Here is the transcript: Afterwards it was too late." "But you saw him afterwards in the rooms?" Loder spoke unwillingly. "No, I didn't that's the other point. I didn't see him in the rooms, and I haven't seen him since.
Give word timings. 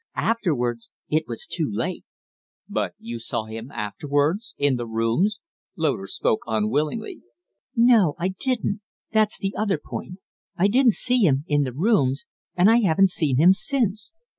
Afterwards 0.15 0.89
it 1.09 1.27
was 1.27 1.45
too 1.45 1.69
late." 1.71 2.03
"But 2.67 2.95
you 2.97 3.19
saw 3.19 3.45
him 3.45 3.69
afterwards 3.69 4.55
in 4.57 4.75
the 4.75 4.87
rooms?" 4.87 5.39
Loder 5.75 6.07
spoke 6.07 6.39
unwillingly. 6.47 7.21
"No, 7.75 8.15
I 8.17 8.29
didn't 8.29 8.81
that's 9.11 9.37
the 9.37 9.53
other 9.55 9.77
point. 9.77 10.17
I 10.57 10.69
didn't 10.69 10.93
see 10.95 11.19
him 11.19 11.43
in 11.47 11.61
the 11.61 11.71
rooms, 11.73 12.25
and 12.55 12.67
I 12.67 12.77
haven't 12.79 13.11
seen 13.11 13.37
him 13.37 13.53
since. 13.53 14.11